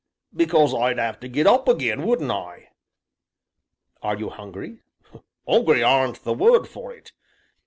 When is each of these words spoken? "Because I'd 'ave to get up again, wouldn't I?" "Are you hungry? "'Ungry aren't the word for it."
"Because 0.35 0.73
I'd 0.73 0.97
'ave 0.97 1.19
to 1.19 1.27
get 1.27 1.45
up 1.45 1.67
again, 1.67 2.07
wouldn't 2.07 2.31
I?" 2.31 2.69
"Are 4.01 4.15
you 4.17 4.29
hungry? 4.29 4.79
"'Ungry 5.47 5.83
aren't 5.83 6.23
the 6.23 6.33
word 6.33 6.67
for 6.67 6.91
it." 6.91 7.11